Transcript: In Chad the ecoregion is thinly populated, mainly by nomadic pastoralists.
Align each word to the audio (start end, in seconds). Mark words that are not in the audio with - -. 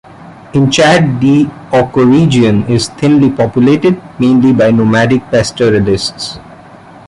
In 0.55 0.71
Chad 0.71 1.21
the 1.21 1.45
ecoregion 1.71 2.67
is 2.67 2.89
thinly 2.89 3.29
populated, 3.29 4.01
mainly 4.19 4.51
by 4.51 4.71
nomadic 4.71 5.21
pastoralists. 5.29 6.39